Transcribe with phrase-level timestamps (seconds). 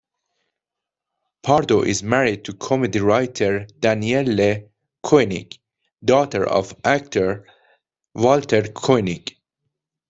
[1.43, 4.63] Pardo is married to comedy writer Danielle
[5.03, 5.59] Koenig,
[6.03, 7.47] daughter of actor
[8.15, 9.37] Walter Koenig.